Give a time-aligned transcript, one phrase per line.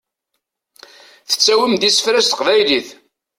[1.29, 2.87] Tettawim-d isefra s teqbaylit.